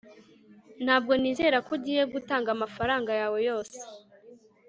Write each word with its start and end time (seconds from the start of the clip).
ntabwo 0.83 1.13
nizera 1.21 1.57
ko 1.65 1.69
ugiye 1.77 2.03
gutanga 2.13 2.49
amafaranga 2.55 3.11
yawe 3.21 3.39
yose 3.49 3.77